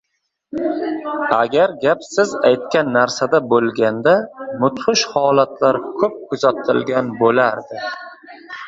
Agar 1.41 1.73
gap 1.83 2.07
siz 2.07 2.33
aytgan 2.51 2.89
narsada 2.97 3.43
bo‘lganda, 3.53 4.17
mudhish 4.65 5.07
holatlar 5.15 5.83
ko'p 6.03 6.21
kuzatilgan 6.33 7.15
bo'lardi. 7.25 7.89